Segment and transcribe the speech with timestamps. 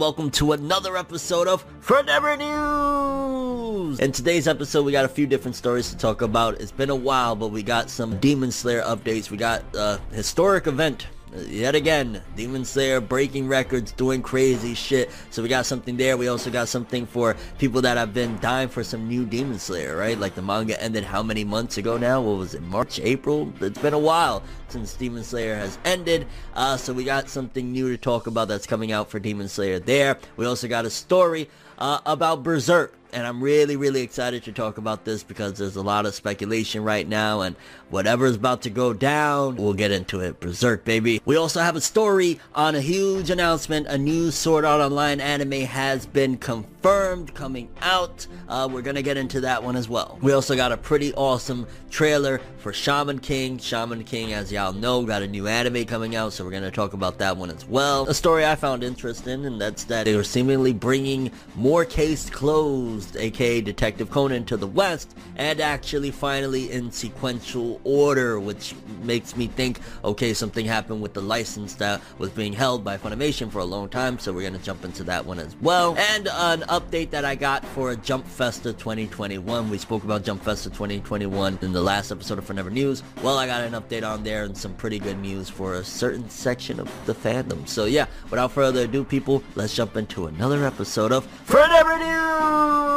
[0.00, 4.00] Welcome to another episode of Forever News!
[4.00, 6.58] In today's episode, we got a few different stories to talk about.
[6.58, 9.30] It's been a while, but we got some Demon Slayer updates.
[9.30, 11.08] We got a historic event
[11.46, 15.10] yet again, Demon Slayer breaking records, doing crazy shit.
[15.30, 16.16] So we got something there.
[16.16, 19.96] We also got something for people that have been dying for some new Demon Slayer,
[19.96, 20.18] right?
[20.18, 22.20] Like the manga ended how many months ago now?
[22.20, 22.62] What was it?
[22.62, 23.52] March, April?
[23.60, 26.26] It's been a while since Demon Slayer has ended.
[26.54, 29.78] Uh, so we got something new to talk about that's coming out for Demon Slayer
[29.78, 30.18] there.
[30.36, 34.78] We also got a story uh, about Berserk and I'm really, really excited to talk
[34.78, 37.56] about this because there's a lot of speculation right now, and
[37.90, 40.40] whatever's about to go down, we'll get into it.
[40.40, 41.20] Berserk, baby.
[41.24, 43.86] We also have a story on a huge announcement.
[43.86, 48.26] A new Sword Art Online anime has been confirmed coming out.
[48.48, 50.18] Uh, we're gonna get into that one as well.
[50.22, 53.58] We also got a pretty awesome trailer for Shaman King.
[53.58, 56.92] Shaman King, as y'all know, got a new anime coming out, so we're gonna talk
[56.92, 58.08] about that one as well.
[58.08, 62.99] A story I found interesting, and that's that they are seemingly bringing more case closed
[63.16, 69.46] aka Detective Conan, to the west, and actually finally in sequential order, which makes me
[69.46, 73.64] think, okay, something happened with the license that was being held by Funimation for a
[73.64, 75.96] long time, so we're gonna jump into that one as well.
[75.96, 79.70] And an update that I got for Jump Festa 2021.
[79.70, 83.02] We spoke about Jump Festa 2021 in the last episode of Forever News.
[83.22, 86.28] Well, I got an update on there and some pretty good news for a certain
[86.28, 87.66] section of the fandom.
[87.68, 92.89] So yeah, without further ado, people, let's jump into another episode of Forever News!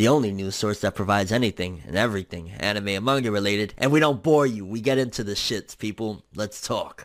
[0.00, 4.00] The only news source that provides anything and everything anime and manga related, and we
[4.00, 4.64] don't bore you.
[4.64, 6.24] We get into the shits, people.
[6.34, 7.04] Let's talk.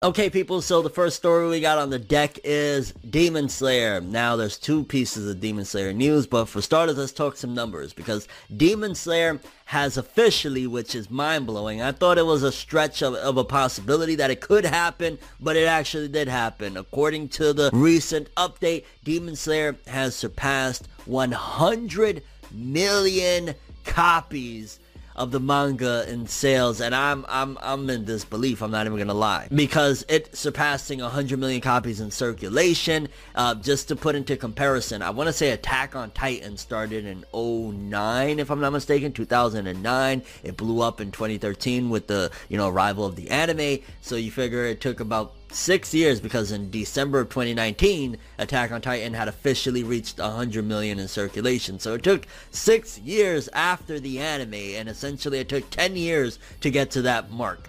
[0.00, 4.00] Okay, people, so the first story we got on the deck is Demon Slayer.
[4.00, 7.92] Now, there's two pieces of Demon Slayer news, but for starters, let's talk some numbers,
[7.92, 13.14] because Demon Slayer has officially, which is mind-blowing, I thought it was a stretch of,
[13.14, 16.76] of a possibility that it could happen, but it actually did happen.
[16.76, 22.22] According to the recent update, Demon Slayer has surpassed 100
[22.52, 24.78] million copies
[25.18, 28.62] of the manga in sales, and I'm I'm I'm in disbelief.
[28.62, 33.08] I'm not even gonna lie because it surpassing 100 million copies in circulation.
[33.34, 37.24] Uh, just to put into comparison, I want to say Attack on Titan started in
[37.34, 40.22] 09, if I'm not mistaken, 2009.
[40.44, 43.80] It blew up in 2013 with the you know arrival of the anime.
[44.00, 48.80] So you figure it took about six years because in December of 2019, Attack on
[48.80, 51.78] Titan had officially reached 100 million in circulation.
[51.78, 56.70] So it took six years after the anime, and essentially it took 10 years to
[56.70, 57.68] get to that mark.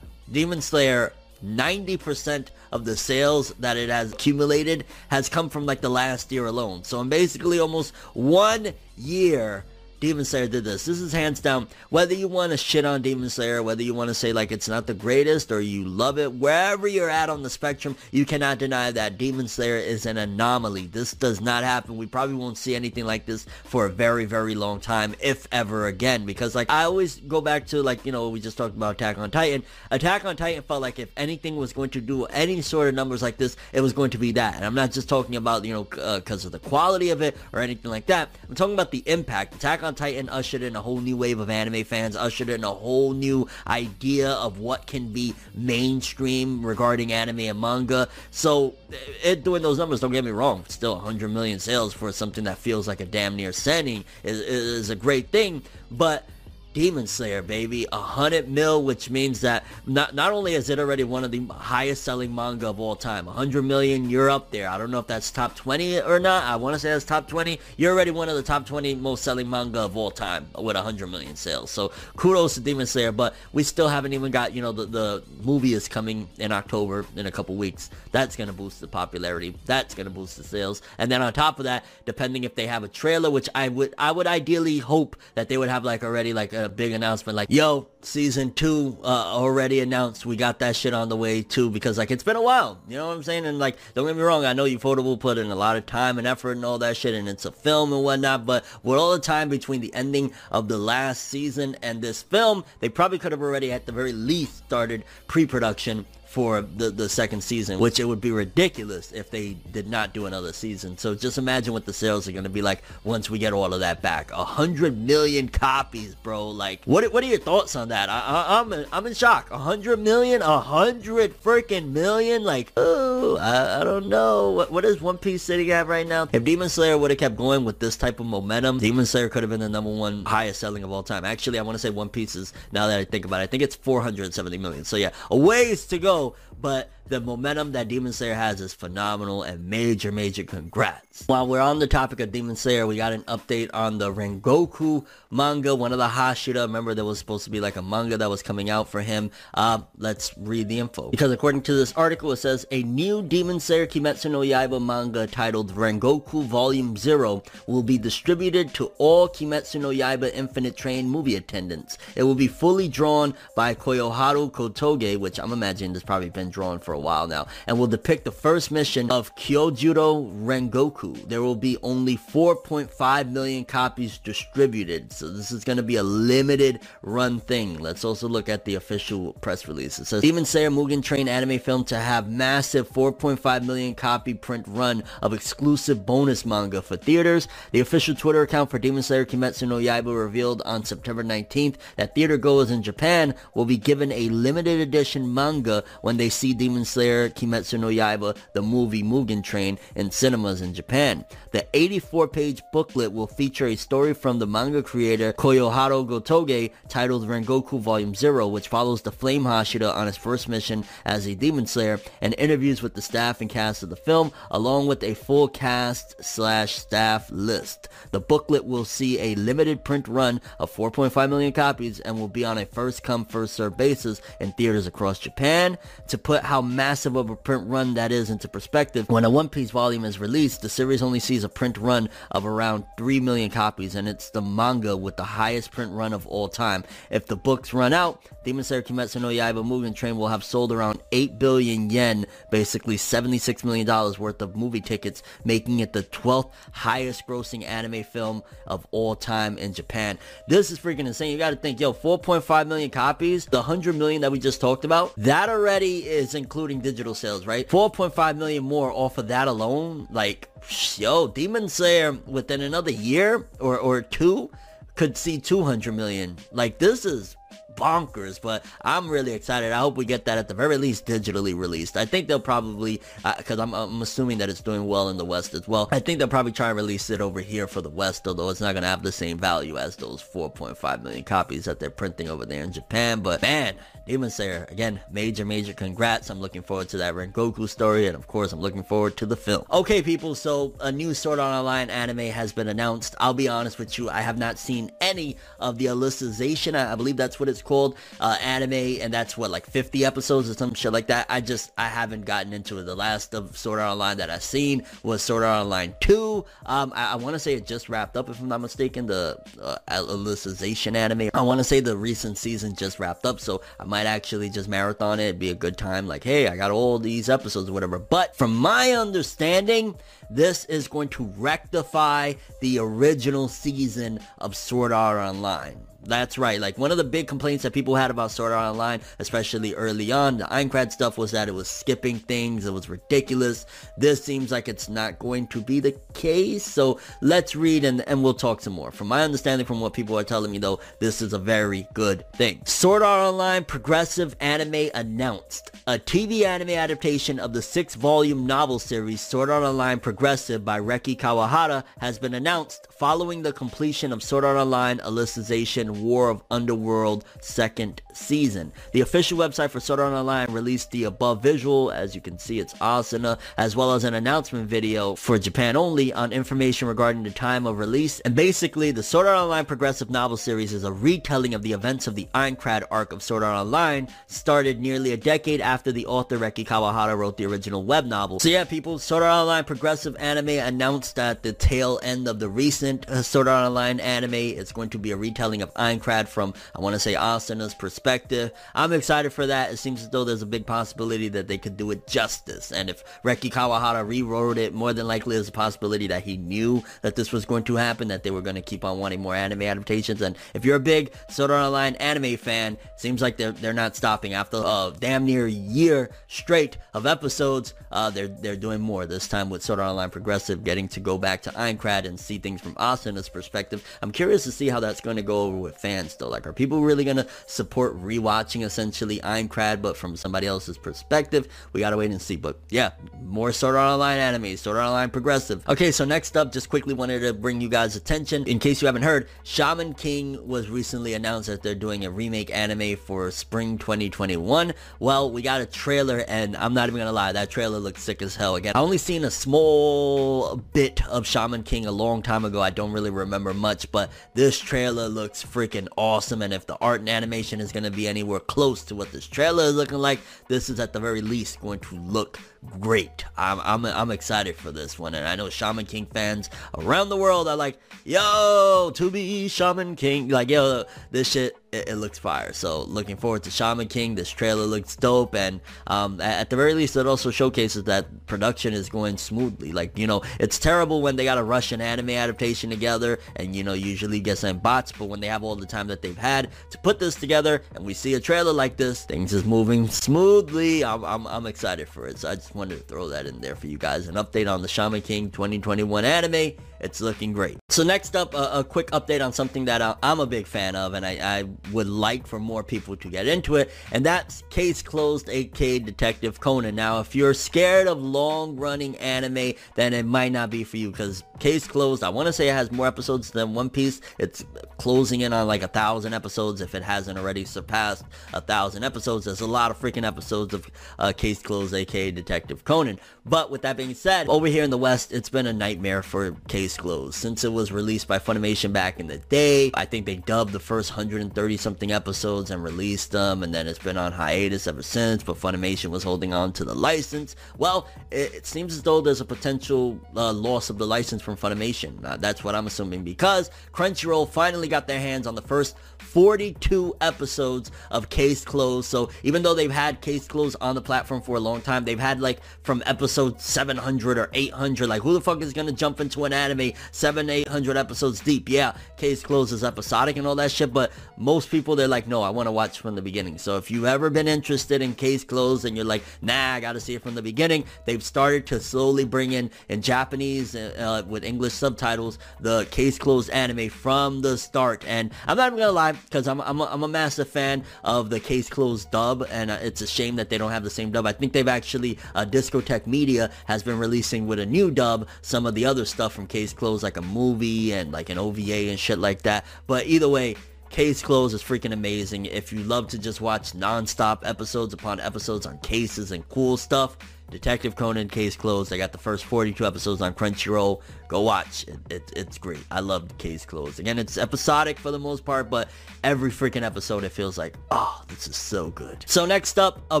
[0.30, 1.12] Demon Slayer,
[1.44, 6.46] 90% of the sales that it has accumulated has come from like the last year
[6.46, 6.84] alone.
[6.84, 9.64] So in basically almost one year,
[10.00, 10.84] Demon Slayer did this.
[10.84, 11.68] This is hands down.
[11.90, 14.68] Whether you want to shit on Demon Slayer, whether you want to say like it's
[14.68, 18.58] not the greatest or you love it, wherever you're at on the spectrum, you cannot
[18.58, 20.86] deny that Demon Slayer is an anomaly.
[20.86, 21.96] This does not happen.
[21.96, 25.86] We probably won't see anything like this for a very, very long time, if ever
[25.86, 26.26] again.
[26.26, 29.18] Because like I always go back to like, you know, we just talked about Attack
[29.18, 29.62] on Titan.
[29.90, 33.22] Attack on Titan felt like if anything was going to do any sort of numbers
[33.22, 34.56] like this, it was going to be that.
[34.56, 37.36] And I'm not just talking about, you know, because uh, of the quality of it
[37.52, 38.28] or anything like that.
[38.48, 39.54] I'm talking about the impact.
[39.54, 42.72] Attack on Titan ushered in a whole new wave of anime fans, ushered in a
[42.72, 48.08] whole new idea of what can be mainstream regarding anime and manga.
[48.30, 48.74] So,
[49.22, 52.58] it doing those numbers, don't get me wrong, still 100 million sales for something that
[52.58, 56.28] feels like a damn near sending is, is a great thing, but
[56.76, 57.86] Demon Slayer, baby.
[57.90, 61.42] A hundred mil, which means that not not only is it already one of the
[61.46, 64.68] highest selling manga of all time, a hundred million, you're up there.
[64.68, 66.44] I don't know if that's top 20 or not.
[66.44, 67.58] I want to say that's top 20.
[67.78, 70.82] You're already one of the top 20 most selling manga of all time with a
[70.82, 71.70] hundred million sales.
[71.70, 75.22] So kudos to Demon Slayer, but we still haven't even got, you know, the, the
[75.42, 77.88] movie is coming in October in a couple weeks.
[78.12, 79.54] That's going to boost the popularity.
[79.64, 80.82] That's going to boost the sales.
[80.98, 83.94] And then on top of that, depending if they have a trailer, which I would,
[83.96, 87.48] I would ideally hope that they would have like already like a big announcement like,
[87.50, 90.24] yo, season two uh, already announced.
[90.26, 92.80] We got that shit on the way too because like it's been a while.
[92.88, 93.46] You know what I'm saying?
[93.46, 95.86] And like don't get me wrong, I know you Ufotable put in a lot of
[95.86, 98.46] time and effort and all that shit, and it's a film and whatnot.
[98.46, 102.64] But with all the time between the ending of the last season and this film,
[102.80, 107.42] they probably could have already at the very least started pre-production for the, the second
[107.42, 110.98] season, which it would be ridiculous if they did not do another season.
[110.98, 113.72] So just imagine what the sales are going to be like once we get all
[113.72, 114.30] of that back.
[114.32, 116.50] A hundred million copies, bro.
[116.50, 118.10] Like, what what are your thoughts on that?
[118.10, 119.50] I, I, I'm I'm in shock.
[119.50, 122.44] A hundred million, a hundred freaking million.
[122.44, 124.50] Like, oh, I, I don't know.
[124.50, 126.28] What what is One Piece sitting at right now?
[126.34, 129.42] If Demon Slayer would have kept going with this type of momentum, Demon Slayer could
[129.42, 131.24] have been the number one highest selling of all time.
[131.24, 133.46] Actually, I want to say One Piece is now that I think about it, I
[133.46, 134.84] think it's 470 million.
[134.84, 136.25] So yeah, a ways to go
[136.60, 141.24] but the momentum that Demon Slayer has is phenomenal and major, major congrats.
[141.26, 145.06] While we're on the topic of Demon Slayer, we got an update on the Rengoku
[145.30, 146.62] manga, one of the Hashira.
[146.62, 149.30] Remember there was supposed to be like a manga that was coming out for him.
[149.54, 151.10] Uh, let's read the info.
[151.10, 155.26] Because according to this article, it says a new Demon Slayer Kimetsu no Yaiba manga
[155.26, 161.36] titled Rengoku Volume 0 will be distributed to all Kimetsu no Yaiba Infinite Train movie
[161.36, 161.98] attendants.
[162.16, 166.78] It will be fully drawn by Koyoharu Gotouge, which I'm imagining has probably been drawn
[166.78, 171.28] for a while now, and will depict the first mission of Kyojuro Rengoku.
[171.28, 176.02] There will be only 4.5 million copies distributed, so this is going to be a
[176.02, 177.78] limited run thing.
[177.78, 179.98] Let's also look at the official press release.
[179.98, 184.64] It says Demon Slayer Mugen Train anime film to have massive 4.5 million copy print
[184.66, 187.46] run of exclusive bonus manga for theaters.
[187.72, 192.14] The official Twitter account for Demon Slayer Kimetsu no Yaiba revealed on September 19th that
[192.14, 196.85] theater goers in Japan will be given a limited edition manga when they see Demon
[196.86, 201.24] Slayer Kimetsu no Yaiba, the movie Mugen Train, in cinemas in Japan.
[201.52, 207.80] The 84-page booklet will feature a story from the manga creator Koyoharu Gotouge titled Rengoku
[207.80, 212.00] Volume 0, which follows the Flame Hashira on his first mission as a Demon Slayer,
[212.20, 216.22] and interviews with the staff and cast of the film, along with a full cast
[216.22, 217.88] slash staff list.
[218.10, 222.44] The booklet will see a limited print run of 4.5 million copies and will be
[222.44, 225.78] on a first come first served basis in theaters across Japan.
[226.08, 229.48] To put how massive of a print run that is into perspective, when a One
[229.48, 233.50] Piece volume is released, the series only sees a print run of around 3 million
[233.50, 236.84] copies and it's the manga with the highest print run of all time.
[237.10, 240.70] If the books run out, Demon Slayer Kimetsu no Yaiba Mugen Train will have sold
[240.70, 243.86] around 8 billion yen, basically $76 million
[244.18, 249.56] worth of movie tickets, making it the 12th highest grossing anime film of all time
[249.56, 250.18] in Japan.
[250.46, 251.32] This is freaking insane.
[251.32, 255.14] You gotta think, yo, 4.5 million copies, the 100 million that we just talked about,
[255.16, 256.34] that already is
[256.66, 257.68] including digital sales, right?
[257.68, 260.48] 4.5 million more off of that alone, like,
[260.96, 264.50] yo, Demon Slayer within another year or, or two
[264.96, 266.36] could see 200 million.
[266.50, 267.36] Like, this is
[267.76, 269.72] bonkers, but I'm really excited.
[269.72, 271.96] I hope we get that at the very least digitally released.
[271.96, 273.00] I think they'll probably,
[273.36, 275.88] because uh, I'm, I'm assuming that it's doing well in the West as well.
[275.92, 278.60] I think they'll probably try and release it over here for the West, although it's
[278.60, 282.28] not going to have the same value as those 4.5 million copies that they're printing
[282.28, 283.20] over there in Japan.
[283.20, 283.76] But man,
[284.06, 286.30] Demon Slayer, again, major, major congrats.
[286.30, 289.36] I'm looking forward to that Rengoku story, and of course, I'm looking forward to the
[289.36, 289.64] film.
[289.72, 293.16] Okay, people, so a new Sword Art Online anime has been announced.
[293.18, 296.94] I'll be honest with you, I have not seen any of the Alicization, I, I
[296.94, 298.72] believe that's what it's called, uh, anime,
[299.02, 301.26] and that's what, like 50 episodes or some shit like that.
[301.28, 302.84] I just, I haven't gotten into it.
[302.84, 306.44] The last of Sword Art Online that I've seen was Sword Art Online 2.
[306.66, 309.38] Um, I, I want to say it just wrapped up, if I'm not mistaken, the
[309.60, 311.30] uh, Alicization anime.
[311.34, 314.68] I want to say the recent season just wrapped up, so I might actually just
[314.68, 315.24] marathon it.
[315.24, 316.06] It'd be a good time.
[316.06, 317.98] Like, hey, I got all these episodes or whatever.
[317.98, 319.96] But from my understanding,
[320.30, 325.85] this is going to rectify the original season of Sword Art Online.
[326.06, 326.60] That's right.
[326.60, 330.12] Like one of the big complaints that people had about Sword Art Online, especially early
[330.12, 332.66] on, the Aincrad stuff was that it was skipping things.
[332.66, 333.66] It was ridiculous.
[333.98, 336.64] This seems like it's not going to be the case.
[336.64, 338.90] So let's read and, and we'll talk some more.
[338.90, 342.24] From my understanding from what people are telling me though, this is a very good
[342.32, 342.62] thing.
[342.64, 348.78] Sword Art Online Progressive Anime announced a TV anime adaptation of the six volume novel
[348.78, 354.22] series Sword Art Online Progressive by Reki Kawahara has been announced following the completion of
[354.22, 358.72] Sword Art Online Alicization War of Underworld second season.
[358.92, 362.58] The official website for Sword Art Online released the above visual, as you can see
[362.58, 367.30] it's Asuna, as well as an announcement video for Japan only on information regarding the
[367.30, 368.20] time of release.
[368.20, 372.06] And basically, the Sword Art Online progressive novel series is a retelling of the events
[372.06, 376.38] of the Aincrad arc of Sword Art Online, started nearly a decade after the author
[376.38, 378.40] Reki Kawahara wrote the original web novel.
[378.40, 382.48] So yeah, people, Sword Art Online progressive anime announced at the tail end of the
[382.48, 384.34] recent uh, Sword Art Online anime.
[384.34, 388.52] It's going to be a retelling of Aincrad from, I want to say, Asuna's perspective.
[388.74, 389.72] I'm excited for that.
[389.72, 392.72] It seems as though there's a big possibility that they could do it justice.
[392.72, 396.82] And if Reki Kawahara rewrote it, more than likely there's a possibility that he knew
[397.02, 399.34] that this was going to happen, that they were going to keep on wanting more
[399.34, 400.20] anime adaptations.
[400.20, 403.96] And if you're a big Sword Art Online anime fan, seems like they're, they're not
[403.96, 404.34] stopping.
[404.34, 409.06] After a damn near year straight of episodes, uh, they're, they're doing more.
[409.06, 412.38] This time with Sword Art Online Progressive, getting to go back to Aincrad and see
[412.38, 413.84] things from Asuna's perspective.
[414.02, 416.28] I'm curious to see how that's going to go over with fans though.
[416.28, 421.48] Like, are people really going to support rewatching essentially Aincrad, but from somebody else's perspective?
[421.72, 422.36] We gotta wait and see.
[422.36, 422.92] But yeah,
[423.22, 425.66] more Sword Art Online anime, Sword Art Online Progressive.
[425.68, 428.44] Okay, so next up, just quickly wanted to bring you guys attention.
[428.46, 432.54] In case you haven't heard, Shaman King was recently announced that they're doing a remake
[432.54, 434.72] anime for spring 2021.
[434.98, 438.22] Well, we got a trailer and I'm not even gonna lie, that trailer looks sick
[438.22, 438.56] as hell.
[438.56, 442.60] Again, I only seen a small bit of Shaman King a long time ago.
[442.60, 446.42] I don't really remember much, but this trailer looks freaking awesome.
[446.42, 449.64] And if the art and animation is gonna be anywhere close to what this trailer
[449.64, 452.38] is looking like, this is at the very least going to look
[452.80, 453.24] great.
[453.36, 455.14] I'm, I'm, I'm excited for this one.
[455.14, 459.96] And I know Shaman King fans around the world are like, yo, to be Shaman
[459.96, 460.28] King.
[460.28, 462.52] Like, yo, this shit, it, it looks fire.
[462.52, 464.14] So looking forward to Shaman King.
[464.14, 465.34] This trailer looks dope.
[465.34, 469.72] And um, at the very least, it also showcases that production is going smoothly.
[469.72, 473.64] Like, you know, it's terrible when they got a Russian anime adaptation together and, you
[473.64, 474.92] know, usually get some bots.
[474.92, 477.84] But when they have all the time that they've had to put this together and
[477.84, 480.84] we see a trailer like this, things is moving smoothly.
[480.84, 482.18] I'm, I'm, I'm excited for it.
[482.18, 484.08] So I just wanted to throw that in there for you guys.
[484.08, 486.52] An update on the Shaman King 2021 anime.
[486.80, 487.58] It's looking great.
[487.76, 490.74] So next up, a, a quick update on something that I, am a big fan
[490.74, 493.70] of and I, I, would like for more people to get into it.
[493.92, 496.74] And that's Case Closed aka Detective Conan.
[496.74, 501.22] Now, if you're scared of long-running anime, then it might not be for you because
[501.38, 504.00] Case Closed, I want to say it has more episodes than One Piece.
[504.18, 504.42] It's
[504.78, 509.26] closing in on like a thousand episodes if it hasn't already surpassed a thousand episodes.
[509.26, 510.66] There's a lot of freaking episodes of
[510.98, 512.98] uh, Case Closed aka Detective Conan.
[513.26, 516.32] But with that being said, over here in the West, it's been a nightmare for
[516.48, 517.16] Case Closed.
[517.16, 520.60] Since it was released by Funimation back in the day, I think they dubbed the
[520.60, 525.22] first 130 something episodes and released them, and then it's been on hiatus ever since,
[525.22, 527.36] but Funimation was holding on to the license.
[527.58, 531.36] Well, it, it seems as though there's a potential uh, loss of the license from
[531.36, 532.04] Funimation.
[532.04, 536.96] Uh, that's what I'm assuming because Crunchyroll finally got their hands on the first 42
[537.00, 538.88] episodes of Case Closed.
[538.88, 541.98] So even though they've had Case Closed on the platform for a long time, they've
[541.98, 544.88] had like from episode 700 or 800.
[544.88, 548.48] Like who the fuck is gonna jump into an anime seven, 800 episodes deep?
[548.48, 552.22] Yeah, Case Closed is episodic and all that shit, but most people they're like, no,
[552.22, 553.38] I want to watch from the beginning.
[553.38, 556.80] So if you've ever been interested in Case Closed and you're like, nah, I gotta
[556.80, 561.24] see it from the beginning, they've started to slowly bring in in Japanese uh, with
[561.24, 564.84] English subtitles the Case Closed anime from the start.
[564.86, 568.10] And I'm not even gonna lie because I'm, I'm, a, I'm a massive fan of
[568.10, 570.90] the Case Closed dub, and uh, it's a shame that they don't have the same
[570.90, 571.06] dub.
[571.06, 575.46] I think they've actually, uh, Discotek Media has been releasing with a new dub some
[575.46, 578.78] of the other stuff from Case Closed, like a movie and like an OVA and
[578.78, 579.44] shit like that.
[579.66, 580.36] But either way,
[580.70, 582.26] Case Closed is freaking amazing.
[582.26, 586.96] If you love to just watch non-stop episodes upon episodes on cases and cool stuff,
[587.30, 588.72] Detective Conan Case Closed.
[588.72, 590.80] I got the first 42 episodes on Crunchyroll.
[591.08, 591.64] Go watch.
[591.66, 592.64] It, it, it's great.
[592.70, 593.80] I love Case Closed.
[593.80, 595.68] Again, it's episodic for the most part, but
[596.04, 599.04] every freaking episode it feels like, oh, this is so good.
[599.08, 600.00] So next up, a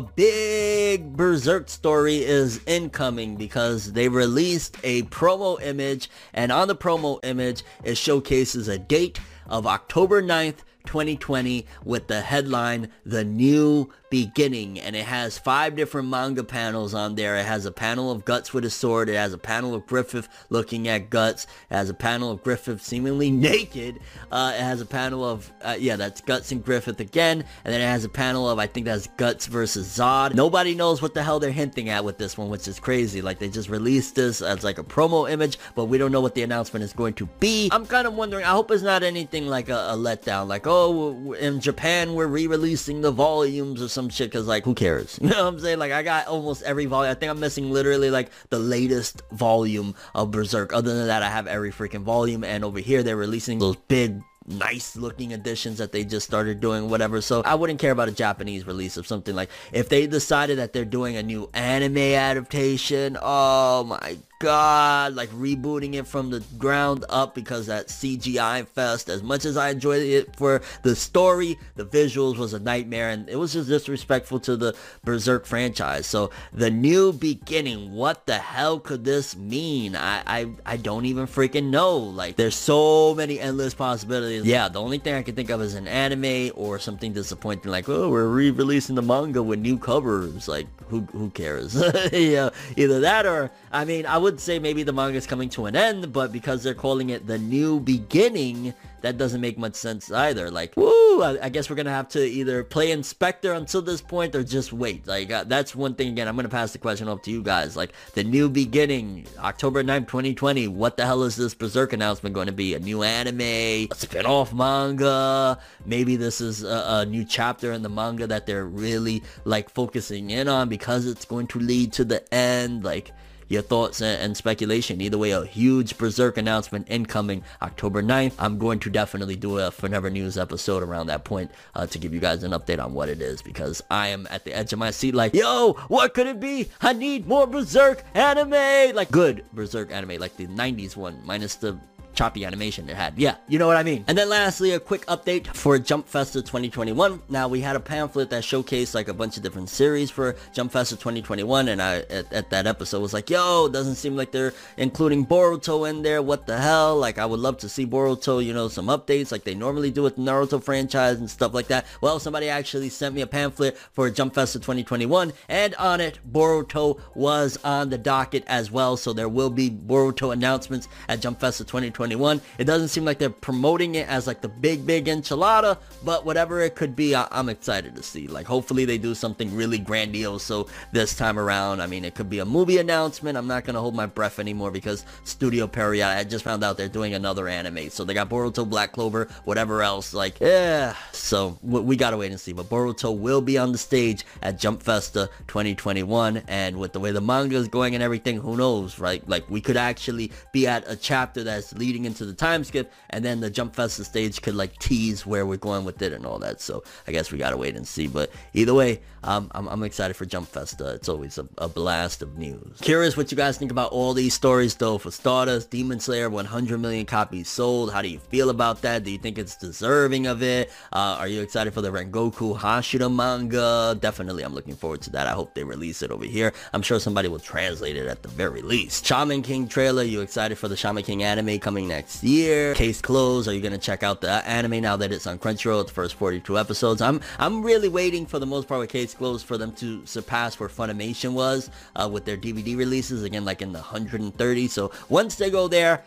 [0.00, 7.18] big Berserk story is incoming because they released a promo image, and on the promo
[7.24, 9.18] image, it showcases a date
[9.48, 16.08] of October 9th, 2020 with the headline The New beginning and it has five different
[16.08, 17.36] manga panels on there.
[17.36, 19.08] It has a panel of Guts with a sword.
[19.08, 21.44] It has a panel of Griffith looking at Guts.
[21.70, 24.00] It has a panel of Griffith seemingly naked.
[24.30, 27.44] Uh, it has a panel of, uh, yeah, that's Guts and Griffith again.
[27.64, 30.34] And then it has a panel of, I think that's Guts versus Zod.
[30.34, 33.22] Nobody knows what the hell they're hinting at with this one, which is crazy.
[33.22, 36.34] Like they just released this as like a promo image, but we don't know what
[36.34, 37.68] the announcement is going to be.
[37.72, 40.46] I'm kind of wondering, I hope it's not anything like a, a letdown.
[40.46, 45.18] Like, oh, in Japan, we're re-releasing the volumes or some shit because like who cares?
[45.26, 45.78] You know what i'm saying?
[45.80, 47.10] Like i got almost every volume.
[47.10, 50.72] I think i'm missing literally like the latest volume of berserk.
[50.72, 52.44] Other than that i have every freaking volume.
[52.44, 56.88] And over here they're releasing those big nice looking editions that they just started doing
[56.90, 57.20] whatever.
[57.20, 59.34] So i wouldn't care about a japanese release of something.
[59.34, 65.30] Like if they decided that they're doing a new anime adaptation oh my god, like
[65.30, 70.02] rebooting it from the ground up because that CGI fest, as much as I enjoyed
[70.02, 74.56] it for the story, the visuals was a nightmare and it was just disrespectful to
[74.56, 74.74] the
[75.04, 76.06] Berserk franchise.
[76.06, 79.96] So the new beginning, what the hell could this mean?
[79.96, 81.96] I, I, I don't even freaking know.
[81.96, 84.44] Like there's so many endless possibilities.
[84.44, 87.88] Yeah, the only thing I can think of is an anime or something disappointing like,
[87.88, 90.48] oh, we're re-releasing the manga with new covers.
[90.48, 91.74] Like who, who cares?
[92.12, 95.66] yeah, either that or, I mean, I would say maybe the manga is coming to
[95.66, 100.10] an end, but because they're calling it the new beginning, that doesn't make much sense
[100.10, 100.50] either.
[100.50, 104.34] Like, woo, I, I guess we're gonna have to either play Inspector until this point
[104.34, 105.06] or just wait.
[105.06, 106.26] Like, uh, that's one thing again.
[106.26, 107.76] I'm gonna pass the question up to you guys.
[107.76, 110.68] Like, the new beginning, October 9th, 2020.
[110.68, 112.72] What the hell is this Berserk announcement going to be?
[112.72, 115.58] A new anime, a spin-off manga?
[115.84, 120.30] Maybe this is a, a new chapter in the manga that they're really like focusing
[120.30, 122.82] in on because it's going to lead to the end.
[122.82, 123.12] Like,
[123.48, 125.00] your thoughts and, speculation.
[125.00, 128.34] Either way, a huge Berserk announcement incoming October 9th.
[128.38, 132.12] I'm going to definitely do a Forever News episode around that point uh, to give
[132.12, 134.78] you guys an update on what it is because I am at the edge of
[134.78, 136.68] my seat like, yo, what could it be?
[136.80, 138.94] I need more Berserk anime.
[138.94, 141.78] Like good Berserk anime, like the 90s one, minus the
[142.16, 143.16] choppy animation it had.
[143.18, 144.04] Yeah, you know what I mean.
[144.08, 147.22] And then lastly, a quick update for Jump Festa 2021.
[147.28, 150.72] Now, we had a pamphlet that showcased like a bunch of different series for Jump
[150.72, 154.54] Festa 2021, and I, at, at that episode, was like, yo, doesn't seem like they're
[154.78, 156.22] including Boruto in there.
[156.22, 156.96] What the hell?
[156.96, 160.02] Like, I would love to see Boruto, you know, some updates like they normally do
[160.02, 161.86] with the Naruto franchise and stuff like that.
[162.00, 166.98] Well, somebody actually sent me a pamphlet for Jump Festa 2021, and on it, Boruto
[167.14, 171.64] was on the docket as well, so there will be Boruto announcements at Jump Festa
[171.64, 172.40] 2021 2021.
[172.58, 176.60] It doesn't seem like they're promoting it as like the big, big enchilada, but whatever
[176.60, 178.26] it could be, I- am excited to see.
[178.26, 180.42] Like, hopefully they do something really grandiose.
[180.42, 183.36] So this time around, I mean, it could be a movie announcement.
[183.36, 186.76] I'm not going to hold my breath anymore because Studio Pierrot, I just found out
[186.76, 187.90] they're doing another anime.
[187.90, 190.14] So they got Boruto, Black Clover, whatever else.
[190.14, 190.94] Like, yeah.
[191.12, 192.52] So we got to wait and see.
[192.52, 196.42] But Boruto will be on the stage at Jump Festa 2021.
[196.48, 199.26] And with the way the manga is going and everything, who knows, right?
[199.28, 202.92] Like, we could actually be at a chapter that's leading leading into the time skip,
[203.08, 206.26] and then the Jump Festa stage could like tease where we're going with it and
[206.26, 206.60] all that.
[206.60, 208.06] So I guess we gotta wait and see.
[208.06, 210.94] But either way, um, I'm, I'm excited for Jump Festa.
[210.94, 212.78] It's always a, a, blast of news.
[212.80, 214.98] Curious what you guys think about all these stories though.
[214.98, 217.92] For starters, Demon Slayer 100 million copies sold.
[217.92, 219.02] How do you feel about that?
[219.02, 220.70] Do you think it's deserving of it?
[220.92, 223.96] Uh, are you excited for the Rengoku Hashira manga?
[224.00, 225.26] Definitely, I'm looking forward to that.
[225.26, 226.52] I hope they release it over here.
[226.72, 229.04] I'm sure somebody will translate it at the very least.
[229.04, 230.04] Shaman King trailer.
[230.04, 232.74] You excited for the Shaman King anime coming next year.
[232.74, 233.48] Case closed.
[233.48, 235.86] Are you gonna check out the anime now that it's on Crunchyroll?
[235.86, 237.02] The first 42 episodes.
[237.02, 240.58] I'm I'm really waiting for the most part with Case closed for them to surpass
[240.58, 244.68] where Funimation was uh, with their DVD releases again, like in the 130.
[244.68, 246.04] So once they go there,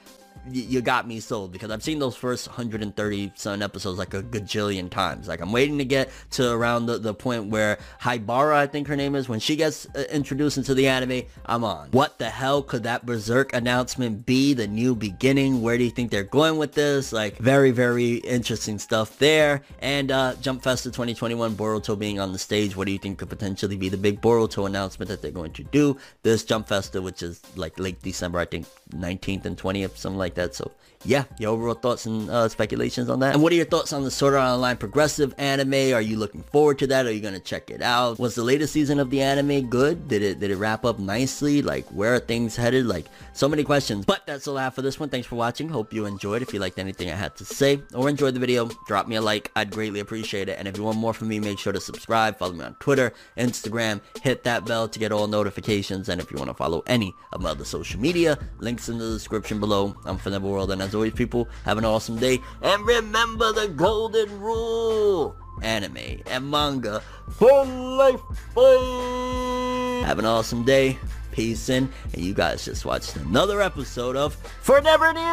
[0.52, 4.90] you got me sold because I've seen those first 130 some episodes like a gajillion
[4.90, 5.28] times.
[5.28, 8.96] Like I'm waiting to get to around the, the point where Haibara, I think her
[8.96, 11.90] name is, when she gets uh, introduced into the anime, I'm on.
[11.92, 14.54] What the hell could that Berserk announcement be?
[14.54, 15.62] The new beginning?
[15.62, 17.12] Where do you think they're going with this?
[17.12, 19.62] Like very, very interesting stuff there.
[19.80, 22.76] And uh, Jump Festa 2021, Boruto being on the stage.
[22.76, 25.64] What do you think could potentially be the big Boruto announcement that they're going to
[25.64, 25.98] do?
[26.24, 30.36] This Jump Festa, which is like late December, I think 19th and 20th, something like
[30.36, 30.56] that.
[30.56, 30.72] So
[31.06, 33.34] yeah, your overall thoughts and uh, speculations on that.
[33.34, 35.94] And what are your thoughts on the Sword Art Online progressive anime?
[35.94, 37.06] Are you looking forward to that?
[37.06, 38.20] Are you gonna check it out?
[38.20, 40.10] Was the latest season of the anime good?
[40.10, 41.62] Did it did it wrap up nicely?
[41.62, 42.86] Like where are things headed?
[42.86, 44.06] Like so many questions.
[44.06, 45.08] But that's all I have for this one.
[45.08, 45.70] Thanks for watching.
[45.70, 46.42] Hope you enjoyed.
[46.42, 49.22] If you liked anything I had to say or enjoyed the video, drop me a
[49.22, 49.52] like.
[49.56, 50.60] I'd greatly appreciate it.
[50.60, 52.38] And if you want more from me, make sure to subscribe.
[52.38, 54.02] Follow me on Twitter, Instagram.
[54.22, 56.10] Hit that bell to get all notifications.
[56.10, 58.38] And if you want to follow any of my other social media,
[58.80, 59.94] links in the description below.
[60.06, 62.40] I'm Forever World, and as always, people, have an awesome day.
[62.62, 65.36] And remember the golden rule.
[65.62, 68.22] Anime and manga for life.
[68.56, 70.04] Bye.
[70.06, 70.98] Have an awesome day.
[71.34, 71.92] Peace in.
[72.14, 75.26] And you guys just watched another episode of Forever News.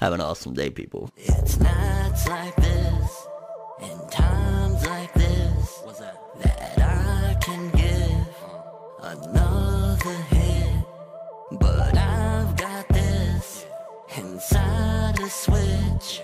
[0.00, 1.08] Have an awesome day, people.
[1.16, 3.26] It's nights like this
[3.80, 6.16] and times like this that?
[6.40, 8.26] that I can give
[9.00, 10.41] another hit.
[15.22, 16.20] A switch,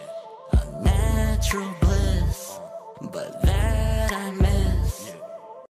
[0.53, 2.59] a natural bliss.
[3.13, 3.45] But